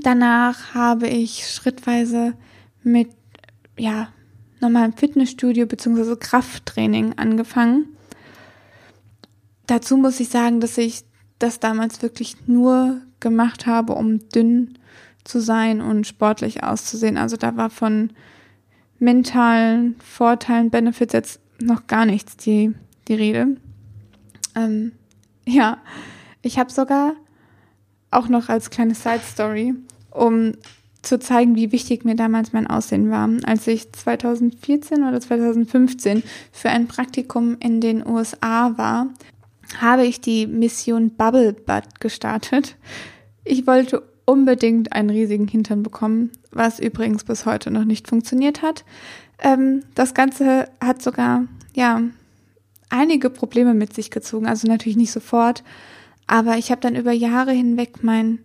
[0.01, 2.33] Danach habe ich schrittweise
[2.83, 3.09] mit,
[3.77, 4.07] ja,
[4.61, 6.15] normalem Fitnessstudio bzw.
[6.15, 7.87] Krafttraining angefangen.
[9.67, 11.03] Dazu muss ich sagen, dass ich
[11.39, 14.77] das damals wirklich nur gemacht habe, um dünn
[15.23, 17.17] zu sein und sportlich auszusehen.
[17.17, 18.11] Also da war von
[19.01, 22.73] mentalen Vorteilen, Benefits jetzt noch gar nichts die,
[23.07, 23.57] die Rede.
[24.55, 24.93] Ähm,
[25.45, 25.79] ja,
[26.41, 27.13] ich habe sogar
[28.11, 29.73] auch noch als kleine Side Story,
[30.11, 30.53] um
[31.01, 33.27] zu zeigen, wie wichtig mir damals mein Aussehen war.
[33.45, 39.07] Als ich 2014 oder 2015 für ein Praktikum in den USA war,
[39.79, 42.75] habe ich die Mission Bubble Butt gestartet.
[43.43, 48.85] Ich wollte unbedingt einen riesigen Hintern bekommen, was übrigens bis heute noch nicht funktioniert hat.
[49.39, 52.01] Ähm, das Ganze hat sogar, ja,
[52.89, 54.45] einige Probleme mit sich gezogen.
[54.45, 55.63] Also natürlich nicht sofort,
[56.27, 58.39] aber ich habe dann über Jahre hinweg mein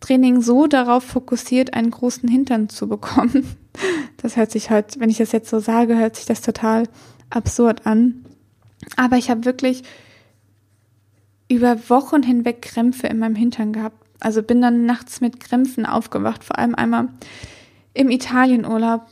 [0.00, 3.56] Training so darauf fokussiert, einen großen Hintern zu bekommen.
[4.22, 6.88] Das hört sich halt, wenn ich das jetzt so sage, hört sich das total
[7.28, 8.24] absurd an.
[8.96, 9.82] Aber ich habe wirklich
[11.48, 14.05] über Wochen hinweg Krämpfe in meinem Hintern gehabt.
[14.20, 16.44] Also bin dann nachts mit Krämpfen aufgewacht.
[16.44, 17.08] Vor allem einmal
[17.94, 19.06] im Italienurlaub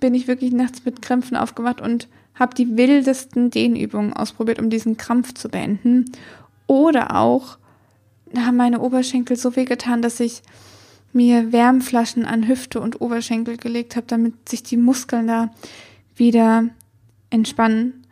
[0.00, 4.96] bin ich wirklich nachts mit Krämpfen aufgewacht und habe die wildesten Dehnübungen ausprobiert, um diesen
[4.96, 6.04] Krampf zu beenden.
[6.66, 7.58] Oder auch
[8.36, 10.42] haben meine Oberschenkel so weh getan, dass ich
[11.12, 15.50] mir Wärmflaschen an Hüfte und Oberschenkel gelegt habe, damit sich die Muskeln da
[16.14, 16.68] wieder
[17.30, 18.04] entspannen.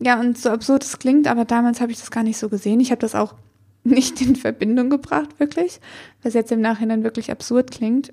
[0.00, 2.80] Ja, und so absurd es klingt, aber damals habe ich das gar nicht so gesehen.
[2.80, 3.34] Ich habe das auch
[3.84, 5.80] nicht in Verbindung gebracht, wirklich,
[6.22, 8.12] was jetzt im Nachhinein wirklich absurd klingt.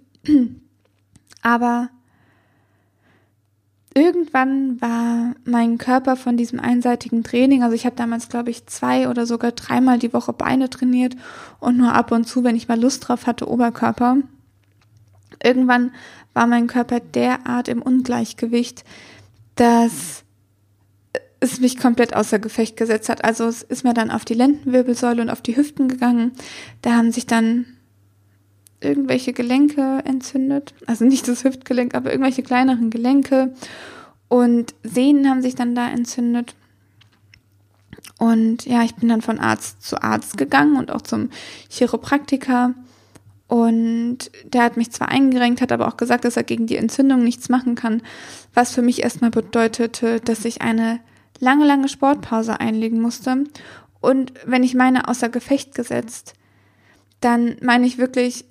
[1.41, 1.89] Aber
[3.93, 9.09] irgendwann war mein Körper von diesem einseitigen Training, also ich habe damals, glaube ich, zwei
[9.09, 11.15] oder sogar dreimal die Woche Beine trainiert
[11.59, 14.17] und nur ab und zu, wenn ich mal Lust drauf hatte, Oberkörper.
[15.43, 15.91] Irgendwann
[16.33, 18.85] war mein Körper derart im Ungleichgewicht,
[19.55, 20.23] dass
[21.41, 23.25] es mich komplett außer Gefecht gesetzt hat.
[23.25, 26.31] Also es ist mir dann auf die Lendenwirbelsäule und auf die Hüften gegangen.
[26.83, 27.65] Da haben sich dann
[28.79, 30.75] irgendwelche Gelenke entzündet.
[30.85, 33.53] Also nicht das Hüftgelenk, aber irgendwelche kleineren Gelenke.
[34.27, 36.55] Und Sehnen haben sich dann da entzündet.
[38.19, 41.31] Und ja, ich bin dann von Arzt zu Arzt gegangen und auch zum
[41.69, 42.75] Chiropraktiker.
[43.47, 47.23] Und der hat mich zwar eingerenkt, hat aber auch gesagt, dass er gegen die Entzündung
[47.23, 48.03] nichts machen kann,
[48.53, 50.99] was für mich erstmal bedeutete, dass ich eine
[51.41, 53.43] lange, lange Sportpause einlegen musste.
[53.99, 56.33] Und wenn ich meine außer Gefecht gesetzt,
[57.19, 58.45] dann meine ich wirklich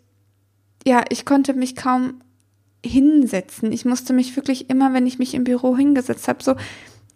[0.86, 2.22] ja, ich konnte mich kaum
[2.84, 3.72] hinsetzen.
[3.72, 6.56] Ich musste mich wirklich immer, wenn ich mich im Büro hingesetzt habe, so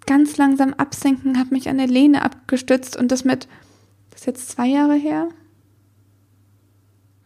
[0.06, 3.48] ganz langsam absenken, habe mich an der Lehne abgestützt und das mit,
[4.10, 5.28] das ist jetzt zwei Jahre her?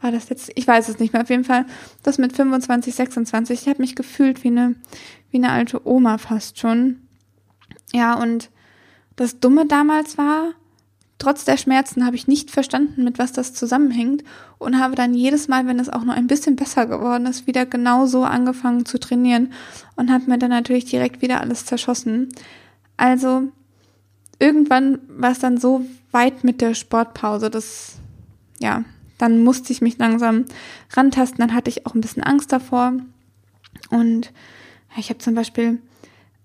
[0.01, 1.67] War das jetzt, ich weiß es nicht mehr, auf jeden Fall,
[2.05, 4.77] das mit 25, 26, ich habe mich gefühlt wie eine,
[5.31, 7.08] wie eine alte Oma fast schon.
[7.93, 8.51] Ja, und
[9.17, 10.55] das Dumme damals war,
[11.19, 14.23] Trotz der Schmerzen habe ich nicht verstanden, mit was das zusammenhängt
[14.59, 17.67] und habe dann jedes Mal, wenn es auch nur ein bisschen besser geworden ist, wieder
[17.67, 19.53] genau so angefangen zu trainieren
[19.97, 22.29] und habe mir dann natürlich direkt wieder alles zerschossen.
[22.97, 23.49] Also
[24.39, 27.97] irgendwann war es dann so weit mit der Sportpause, dass
[28.61, 28.85] ja,
[29.19, 30.45] dann musste ich mich langsam
[30.93, 31.39] rantasten.
[31.39, 32.93] Dann hatte ich auch ein bisschen Angst davor
[33.91, 34.33] und
[34.97, 35.83] ich habe zum Beispiel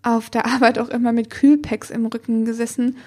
[0.04, 2.98] auf der Arbeit auch immer mit Kühlpacks im Rücken gesessen,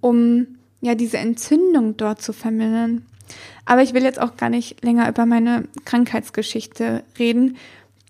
[0.00, 0.46] um
[0.80, 3.06] ja, diese Entzündung dort zu vermindern.
[3.64, 7.56] Aber ich will jetzt auch gar nicht länger über meine Krankheitsgeschichte reden,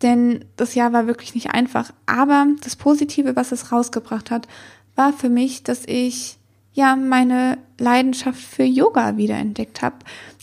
[0.02, 1.92] denn das Jahr war wirklich nicht einfach.
[2.06, 4.48] Aber das Positive, was es rausgebracht hat,
[4.96, 6.38] war für mich, dass ich
[6.72, 9.96] ja meine Leidenschaft für Yoga wiederentdeckt habe.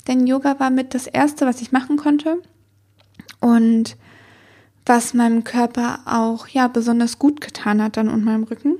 [0.08, 2.42] Denn Yoga war mit das Erste, was ich machen konnte
[3.42, 3.98] und
[4.90, 8.80] was meinem Körper auch ja besonders gut getan hat dann und meinem Rücken.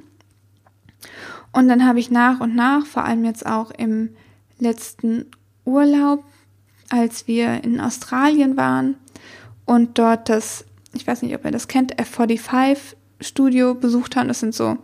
[1.52, 4.10] Und dann habe ich nach und nach, vor allem jetzt auch im
[4.58, 5.26] letzten
[5.66, 6.24] Urlaub,
[6.90, 8.96] als wir in Australien waren
[9.66, 14.30] und dort das, ich weiß nicht, ob ihr das kennt, F45 Studio besucht haben.
[14.30, 14.78] Das sind so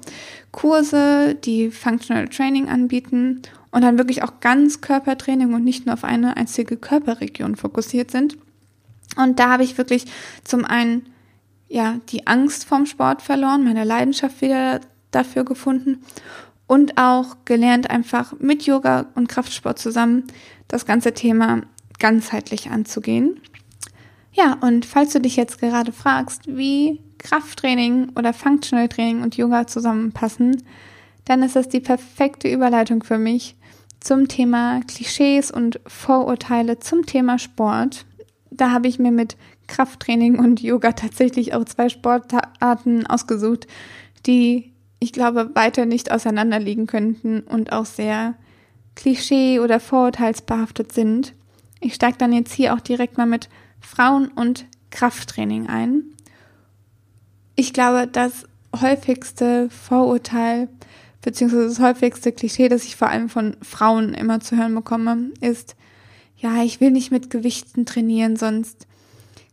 [0.51, 6.03] Kurse, die Functional Training anbieten und dann wirklich auch ganz Körpertraining und nicht nur auf
[6.03, 8.37] eine einzige Körperregion fokussiert sind.
[9.15, 10.05] Und da habe ich wirklich
[10.43, 11.07] zum einen
[11.67, 16.03] ja die Angst vom Sport verloren, meine Leidenschaft wieder dafür gefunden
[16.67, 20.25] und auch gelernt, einfach mit Yoga und Kraftsport zusammen
[20.67, 21.61] das ganze Thema
[21.99, 23.39] ganzheitlich anzugehen.
[24.33, 29.67] Ja, und falls du dich jetzt gerade fragst, wie Krafttraining oder Functional Training und Yoga
[29.67, 30.63] zusammenpassen,
[31.23, 33.55] dann ist das die perfekte Überleitung für mich
[33.99, 38.05] zum Thema Klischees und Vorurteile zum Thema Sport.
[38.51, 43.67] Da habe ich mir mit Krafttraining und Yoga tatsächlich auch zwei Sportarten ausgesucht,
[44.25, 48.35] die ich glaube, weiter nicht auseinanderliegen könnten und auch sehr
[48.95, 51.33] klischee- oder vorurteilsbehaftet sind.
[51.81, 53.49] Ich steige dann jetzt hier auch direkt mal mit
[53.81, 56.03] Frauen- und Krafttraining ein.
[57.55, 58.45] ich glaube, das
[58.81, 60.69] häufigste Vorurteil
[61.21, 65.75] beziehungsweise das häufigste Klischee, das ich vor allem von Frauen immer zu hören bekomme, ist,
[66.37, 68.87] ja, ich will nicht mit Gewichten trainieren, sonst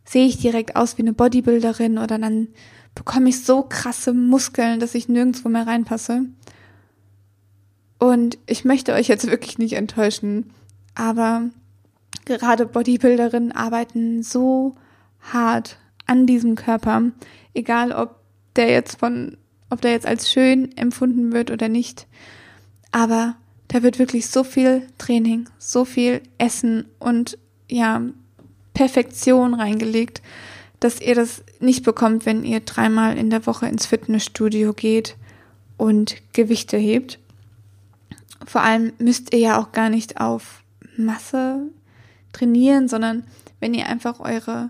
[0.05, 2.47] sehe ich direkt aus wie eine Bodybuilderin oder dann
[2.95, 6.25] bekomme ich so krasse Muskeln, dass ich nirgendwo mehr reinpasse.
[7.99, 10.51] Und ich möchte euch jetzt wirklich nicht enttäuschen,
[10.93, 11.49] aber
[12.25, 14.75] gerade Bodybuilderinnen arbeiten so
[15.21, 17.03] hart an diesem Körper,
[17.53, 18.19] egal ob
[18.55, 19.37] der jetzt von
[19.69, 22.05] ob der jetzt als schön empfunden wird oder nicht.
[22.91, 23.35] Aber
[23.69, 28.01] da wird wirklich so viel Training, so viel Essen und ja,
[28.73, 30.21] Perfektion reingelegt,
[30.79, 35.15] dass ihr das nicht bekommt, wenn ihr dreimal in der Woche ins Fitnessstudio geht
[35.77, 37.19] und Gewichte hebt.
[38.45, 40.63] Vor allem müsst ihr ja auch gar nicht auf
[40.97, 41.67] Masse
[42.33, 43.25] trainieren, sondern
[43.59, 44.69] wenn ihr einfach eure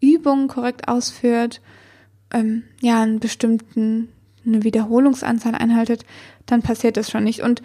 [0.00, 1.60] Übungen korrekt ausführt,
[2.32, 4.08] ähm, ja, einen bestimmten
[4.44, 6.04] eine Wiederholungsanzahl einhaltet,
[6.46, 7.42] dann passiert das schon nicht.
[7.42, 7.62] Und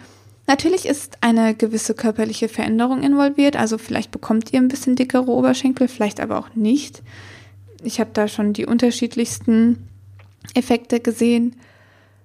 [0.48, 3.56] natürlich ist eine gewisse körperliche Veränderung involviert.
[3.56, 7.02] Also vielleicht bekommt ihr ein bisschen dickere Oberschenkel, vielleicht aber auch nicht.
[7.84, 9.88] Ich habe da schon die unterschiedlichsten
[10.54, 11.54] Effekte gesehen.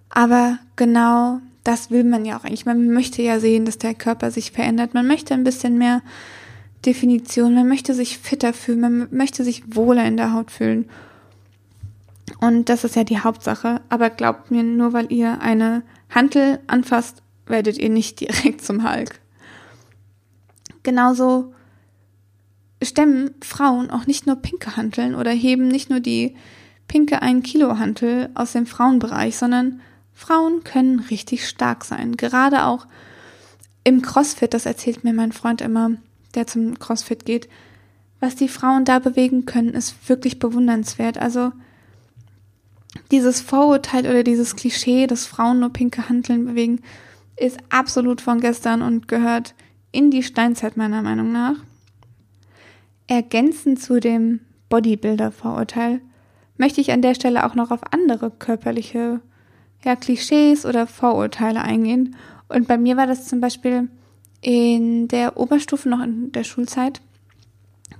[0.10, 2.66] Aber genau das will man ja auch eigentlich.
[2.66, 4.94] Man möchte ja sehen, dass der Körper sich verändert.
[4.94, 6.02] Man möchte ein bisschen mehr
[6.86, 7.56] Definition.
[7.56, 8.82] Man möchte sich fitter fühlen.
[8.82, 10.90] Man möchte sich wohler in der Haut fühlen.
[12.40, 13.82] Und das ist ja die Hauptsache.
[13.90, 19.20] Aber glaubt mir, nur weil ihr eine Hantel anfasst, werdet ihr nicht direkt zum Hulk.
[20.84, 21.54] Genauso
[22.82, 26.36] stemmen Frauen auch nicht nur pinke Hanteln oder heben nicht nur die
[26.88, 29.80] pinke 1 Kilo Hantel aus dem Frauenbereich, sondern
[30.14, 32.18] Frauen können richtig stark sein.
[32.18, 32.86] Gerade auch
[33.84, 35.92] im CrossFit, das erzählt mir mein Freund immer,
[36.36, 37.50] der zum CrossFit geht.
[38.20, 41.18] Was die Frauen da bewegen können, ist wirklich bewundernswert.
[41.18, 41.52] Also
[43.12, 46.82] dieses Vorurteil oder dieses Klischee, dass Frauen nur pinke Hanteln bewegen,
[47.36, 49.56] ist absolut von gestern und gehört
[49.92, 51.56] in die Steinzeit meiner Meinung nach.
[53.08, 56.02] Ergänzend zu dem Bodybuilder-Vorurteil
[56.58, 59.22] möchte ich an der Stelle auch noch auf andere körperliche
[59.84, 62.16] ja, Klischees oder Vorurteile eingehen.
[62.48, 63.90] Und bei mir war das zum Beispiel
[64.42, 67.02] in der Oberstufe noch in der Schulzeit,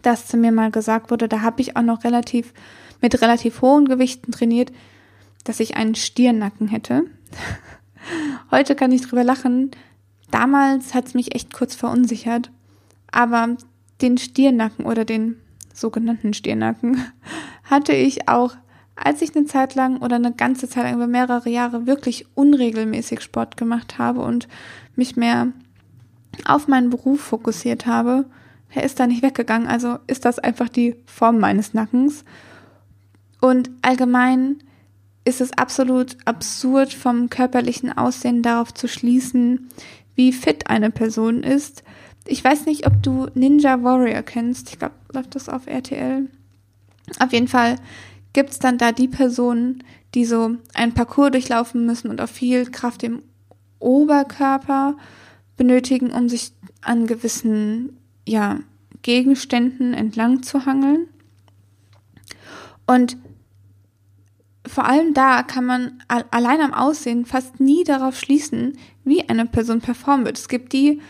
[0.02, 2.54] dass zu mir mal gesagt wurde, da habe ich auch noch relativ
[3.02, 4.72] mit relativ hohen Gewichten trainiert,
[5.44, 7.04] dass ich einen Stirnacken hätte.
[8.52, 9.72] Heute kann ich drüber lachen.
[10.32, 12.52] Damals hat es mich echt kurz verunsichert.
[13.12, 13.56] Aber
[14.02, 15.38] den Stirnacken oder den
[15.74, 17.04] sogenannten Stirnacken
[17.64, 18.56] hatte ich auch,
[18.96, 23.22] als ich eine Zeit lang oder eine ganze Zeit lang über mehrere Jahre wirklich unregelmäßig
[23.22, 24.48] Sport gemacht habe und
[24.96, 25.48] mich mehr
[26.46, 28.26] auf meinen Beruf fokussiert habe.
[28.70, 32.26] Er ist da nicht weggegangen, also ist das einfach die Form meines Nackens.
[33.40, 34.58] Und allgemein
[35.26, 39.70] ist es absolut absurd, vom körperlichen Aussehen darauf zu schließen,
[40.16, 41.84] wie fit eine Person ist.
[42.26, 44.70] Ich weiß nicht, ob du Ninja Warrior kennst.
[44.70, 46.30] Ich glaube, läuft das auf RTL.
[47.20, 47.78] Auf jeden Fall
[48.34, 49.84] gibt's dann da die Personen,
[50.14, 53.24] die so ein Parcours durchlaufen müssen und auch viel Kraft im
[53.80, 54.98] Oberkörper
[55.58, 58.60] benötigen, um sich an gewissen ja,
[59.02, 61.08] Gegenständen entlang zu hangeln.
[62.86, 63.18] Und
[64.66, 69.82] vor allem da kann man allein am Aussehen fast nie darauf schließen, wie eine Person
[69.82, 70.38] performen wird.
[70.38, 71.02] Es gibt die,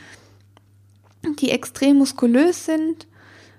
[1.40, 3.08] die extrem muskulös sind,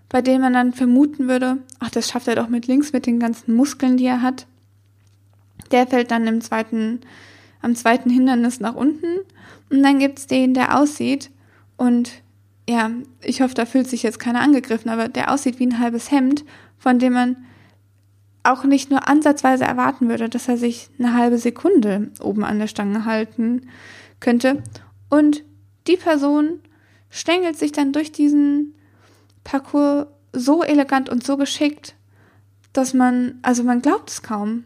[0.09, 3.20] bei denen man dann vermuten würde, ach, das schafft er doch mit links mit den
[3.20, 4.46] ganzen Muskeln, die er hat.
[5.70, 7.00] Der fällt dann im zweiten,
[7.62, 9.20] am zweiten Hindernis nach unten.
[9.70, 11.30] Und dann gibt's den, der aussieht
[11.76, 12.22] und
[12.68, 16.11] ja, ich hoffe, da fühlt sich jetzt keiner angegriffen, aber der aussieht wie ein halbes
[16.11, 16.44] Hemd,
[16.78, 17.37] von dem man
[18.44, 22.66] auch nicht nur ansatzweise erwarten würde, dass er sich eine halbe Sekunde oben an der
[22.66, 23.68] Stange halten
[24.20, 24.62] könnte.
[25.09, 25.42] Und
[25.87, 26.61] die Person
[27.11, 28.75] stängelt sich dann durch diesen
[29.42, 31.94] Parcours so elegant und so geschickt,
[32.73, 34.64] dass man, also man glaubt es kaum.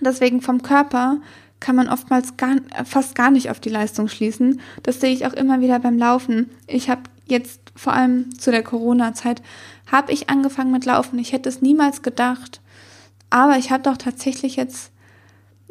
[0.00, 1.20] Deswegen vom Körper
[1.60, 4.60] kann man oftmals gar, fast gar nicht auf die Leistung schließen.
[4.82, 6.50] Das sehe ich auch immer wieder beim Laufen.
[6.66, 9.42] Ich habe jetzt vor allem zu der Corona-Zeit
[9.90, 11.18] habe ich angefangen mit Laufen.
[11.18, 12.60] Ich hätte es niemals gedacht,
[13.30, 14.92] aber ich habe doch tatsächlich jetzt,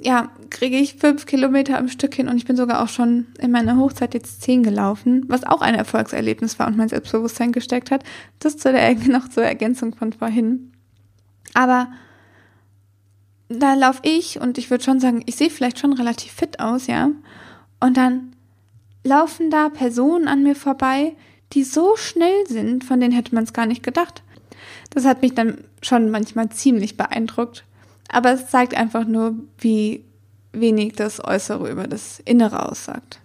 [0.02, 3.52] ja, kriege ich fünf Kilometer am Stück hin und ich bin sogar auch schon in
[3.52, 8.04] meiner Hochzeit jetzt zehn gelaufen, was auch ein Erfolgserlebnis war und mein Selbstbewusstsein gesteckt hat.
[8.40, 10.72] Das zu der, noch zur Ergänzung von vorhin.
[11.54, 11.88] Aber
[13.48, 16.88] da laufe ich und ich würde schon sagen, ich sehe vielleicht schon relativ fit aus,
[16.88, 17.12] ja.
[17.80, 18.36] Und dann
[19.04, 21.16] laufen da Personen an mir vorbei,
[21.54, 24.24] die so schnell sind, von denen hätte man es gar nicht gedacht.
[24.96, 27.66] Das hat mich dann schon manchmal ziemlich beeindruckt.
[28.10, 30.06] Aber es zeigt einfach nur, wie
[30.54, 33.20] wenig das Äußere über das Innere aussagt.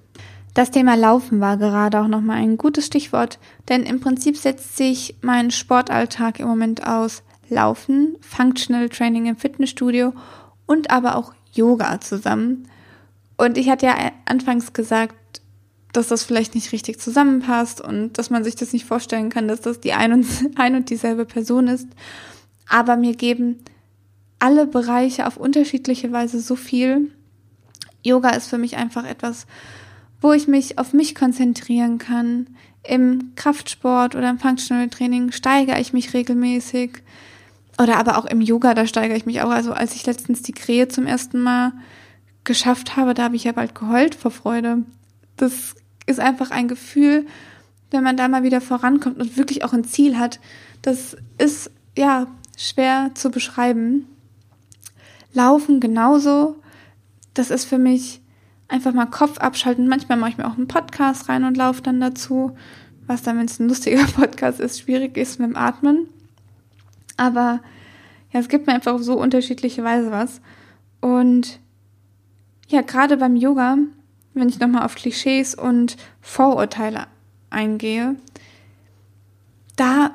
[0.53, 5.15] Das Thema Laufen war gerade auch nochmal ein gutes Stichwort, denn im Prinzip setzt sich
[5.23, 10.13] mein Sportalltag im Moment aus Laufen, Functional Training im Fitnessstudio
[10.67, 12.69] und aber auch Yoga zusammen.
[13.37, 13.95] Und ich hatte ja
[14.25, 15.40] anfangs gesagt,
[15.93, 19.61] dass das vielleicht nicht richtig zusammenpasst und dass man sich das nicht vorstellen kann, dass
[19.61, 20.27] das die ein und,
[20.57, 21.89] ein und dieselbe Person ist.
[22.69, 23.59] Aber mir geben
[24.39, 27.11] alle Bereiche auf unterschiedliche Weise so viel.
[28.03, 29.47] Yoga ist für mich einfach etwas,
[30.21, 32.47] wo ich mich auf mich konzentrieren kann.
[32.83, 37.03] Im Kraftsport oder im Functional Training steigere ich mich regelmäßig.
[37.79, 39.51] Oder aber auch im Yoga, da steigere ich mich auch.
[39.51, 41.73] Also als ich letztens die Krähe zum ersten Mal
[42.45, 44.85] geschafft habe, da habe ich ja bald geheult vor Freude.
[45.37, 45.75] Das
[46.11, 47.27] ist einfach ein Gefühl,
[47.91, 50.41] wenn man da mal wieder vorankommt und wirklich auch ein Ziel hat.
[50.83, 54.07] Das ist ja schwer zu beschreiben.
[55.33, 56.57] Laufen genauso.
[57.35, 58.21] Das ist für mich
[58.69, 59.89] einfach mal Kopf abschalten.
[59.89, 62.57] Manchmal mache ich mir auch einen Podcast rein und laufe dann dazu,
[63.07, 66.09] was dann, wenn es ein lustiger Podcast ist, schwierig ist mit dem Atmen.
[67.17, 67.61] Aber
[68.33, 70.41] ja, es gibt mir einfach auf so unterschiedliche Weise was.
[71.01, 71.59] Und
[72.69, 73.79] ja, gerade beim Yoga,
[74.41, 77.07] wenn ich nochmal auf Klischees und Vorurteile
[77.51, 78.17] eingehe,
[79.77, 80.13] da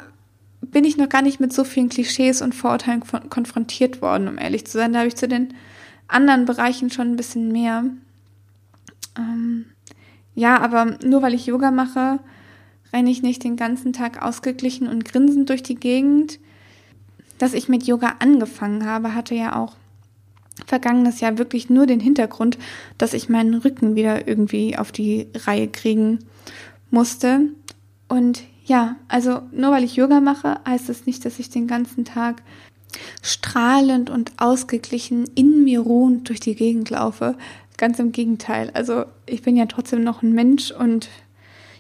[0.62, 4.66] bin ich noch gar nicht mit so vielen Klischees und Vorurteilen konfrontiert worden, um ehrlich
[4.66, 4.94] zu sein.
[4.94, 5.54] Da habe ich zu den
[6.08, 7.86] anderen Bereichen schon ein bisschen mehr.
[9.18, 9.66] Ähm,
[10.34, 12.20] ja, aber nur weil ich Yoga mache,
[12.94, 16.40] renne ich nicht den ganzen Tag ausgeglichen und grinsend durch die Gegend.
[17.38, 19.76] Dass ich mit Yoga angefangen habe, hatte ja auch
[20.66, 22.58] vergangenes Jahr wirklich nur den Hintergrund,
[22.98, 26.20] dass ich meinen Rücken wieder irgendwie auf die Reihe kriegen
[26.92, 27.50] musste.
[28.08, 31.68] Und ja, also nur weil ich Yoga mache, heißt es das nicht, dass ich den
[31.68, 32.42] ganzen Tag
[33.22, 37.36] strahlend und ausgeglichen in mir ruhend durch die Gegend laufe.
[37.78, 38.72] Ganz im Gegenteil.
[38.74, 41.10] Also ich bin ja trotzdem noch ein Mensch und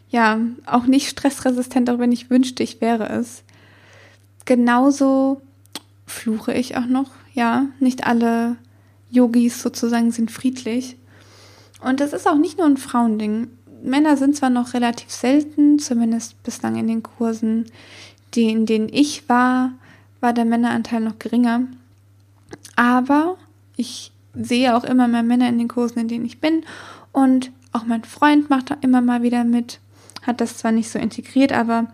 [0.09, 3.43] ja, auch nicht stressresistent, auch wenn ich wünschte, ich wäre es.
[4.45, 5.41] Genauso
[6.05, 7.09] fluche ich auch noch.
[7.33, 8.57] Ja, nicht alle
[9.15, 10.97] Yogis sozusagen sind friedlich.
[11.81, 13.47] Und das ist auch nicht nur ein Frauending.
[13.83, 17.65] Männer sind zwar noch relativ selten, zumindest bislang in den Kursen,
[18.33, 19.71] die, in denen ich war,
[20.19, 21.61] war der Männeranteil noch geringer.
[22.75, 23.37] Aber
[23.77, 26.63] ich sehe auch immer mehr Männer in den Kursen, in denen ich bin.
[27.11, 29.79] Und auch mein Freund macht da immer mal wieder mit,
[30.23, 31.87] hat das zwar nicht so integriert, aber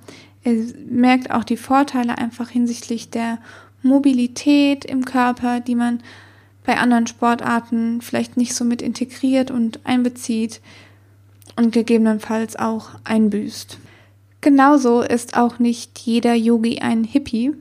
[0.44, 0.56] er
[0.90, 3.40] merkt auch die Vorteile einfach hinsichtlich der
[3.84, 6.02] Mobilität im Körper, die man
[6.64, 10.62] bei anderen Sportarten vielleicht nicht so mit integriert und einbezieht
[11.56, 13.78] und gegebenenfalls auch einbüßt.
[14.42, 17.54] Genauso ist auch nicht jeder Yogi ein Hippie.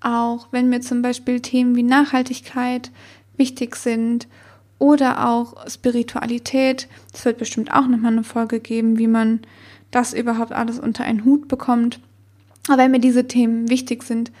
[0.00, 2.90] Auch wenn mir zum Beispiel Themen wie Nachhaltigkeit
[3.36, 4.26] wichtig sind
[4.78, 9.40] oder auch Spiritualität, es wird bestimmt auch nochmal eine Folge geben, wie man
[9.90, 12.00] das überhaupt alles unter einen Hut bekommt.
[12.68, 14.32] Aber wenn mir diese Themen wichtig sind,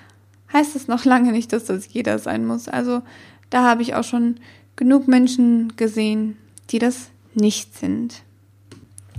[0.52, 2.68] heißt es noch lange nicht, dass das jeder sein muss.
[2.68, 3.02] Also
[3.50, 4.36] da habe ich auch schon
[4.76, 6.36] genug Menschen gesehen,
[6.70, 8.22] die das nicht sind.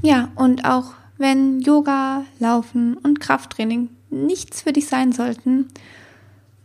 [0.02, 5.68] Ja, und auch wenn Yoga, Laufen und Krafttraining nichts für dich sein sollten,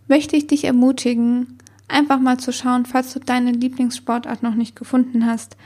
[0.09, 1.59] möchte ich dich ermutigen,
[1.89, 5.57] einfach mal zu schauen, falls du deine Lieblingssportart noch nicht gefunden hast,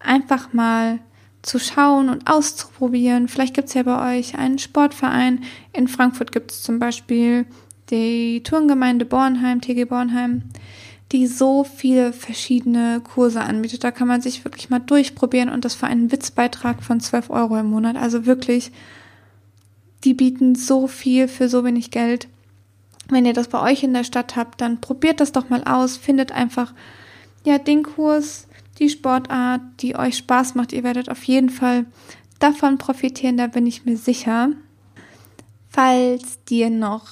[0.00, 0.98] einfach mal
[1.42, 3.28] zu schauen und auszuprobieren.
[3.28, 5.42] Vielleicht gibt es ja bei euch einen Sportverein.
[5.72, 7.46] In Frankfurt gibt es zum Beispiel
[7.90, 10.42] die Turngemeinde Bornheim, TG Bornheim
[11.12, 13.84] die so viele verschiedene Kurse anbietet.
[13.84, 17.58] Da kann man sich wirklich mal durchprobieren und das für einen Witzbeitrag von 12 Euro
[17.58, 17.96] im Monat.
[17.96, 18.72] Also wirklich,
[20.04, 22.28] die bieten so viel für so wenig Geld.
[23.10, 25.98] Wenn ihr das bei euch in der Stadt habt, dann probiert das doch mal aus.
[25.98, 26.72] Findet einfach,
[27.44, 28.48] ja, den Kurs,
[28.78, 30.72] die Sportart, die euch Spaß macht.
[30.72, 31.84] Ihr werdet auf jeden Fall
[32.38, 34.50] davon profitieren, da bin ich mir sicher.
[35.68, 37.08] Falls dir noch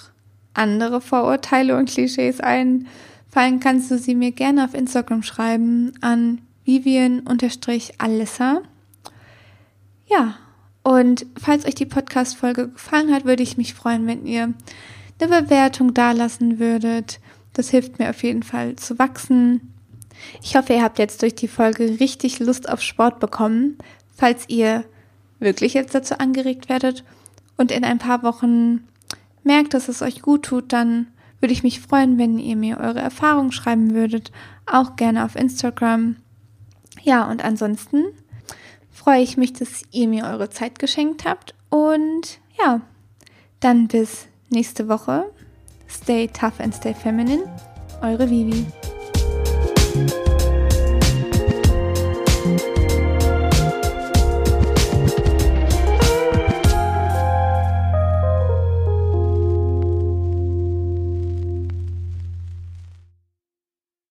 [0.55, 2.86] andere Vorurteile und Klischees ein
[3.31, 8.62] Fallen kannst du sie mir gerne auf Instagram schreiben an Vivian-Alissa.
[10.07, 10.37] Ja,
[10.83, 14.55] und falls euch die Podcast-Folge gefallen hat, würde ich mich freuen, wenn ihr
[15.20, 17.20] eine Bewertung dalassen würdet.
[17.53, 19.74] Das hilft mir auf jeden Fall zu wachsen.
[20.43, 23.78] Ich hoffe, ihr habt jetzt durch die Folge richtig Lust auf Sport bekommen.
[24.16, 24.85] Falls ihr
[25.39, 27.05] wirklich jetzt dazu angeregt werdet
[27.57, 28.85] und in ein paar Wochen
[29.43, 31.07] merkt, dass es euch gut tut, dann
[31.41, 34.30] würde ich mich freuen, wenn ihr mir eure Erfahrungen schreiben würdet,
[34.66, 36.16] auch gerne auf Instagram.
[37.03, 38.05] Ja, und ansonsten
[38.91, 42.82] freue ich mich, dass ihr mir eure Zeit geschenkt habt und ja,
[43.61, 45.30] dann bis nächste Woche.
[45.88, 47.45] Stay tough and stay feminine.
[48.03, 48.66] Eure Vivi.